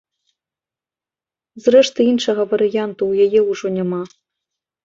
Зрэшты, 1.65 2.07
іншага 2.13 2.43
варыянту 2.55 3.03
ў 3.11 3.13
яе 3.29 3.41
ўжо 3.51 3.67
няма. 3.77 4.01